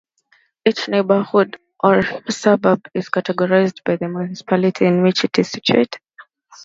[0.65, 5.97] Each neighbourhood or suburb is categorised by the municipality in which it is situated.